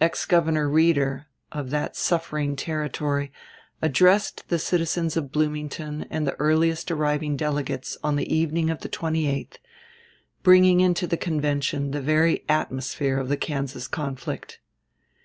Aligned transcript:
Ex 0.00 0.26
Governor 0.26 0.68
Reeder, 0.68 1.26
of 1.50 1.70
that 1.70 1.96
suffering 1.96 2.54
Territory, 2.54 3.32
addressed 3.82 4.48
the 4.48 4.60
citizens 4.60 5.16
of 5.16 5.32
Bloomington 5.32 6.06
and 6.08 6.24
the 6.24 6.36
earliest 6.36 6.92
arriving 6.92 7.36
delegates 7.36 7.98
on 8.00 8.14
the 8.14 8.32
evening 8.32 8.70
of 8.70 8.82
the 8.82 8.88
28th, 8.88 9.56
bringing 10.44 10.78
into 10.78 11.08
the 11.08 11.16
convention 11.16 11.90
the 11.90 12.00
very 12.00 12.44
atmosphere 12.48 13.18
of 13.18 13.28
the 13.28 13.36
Kansas 13.36 13.88
conflict. 13.88 14.60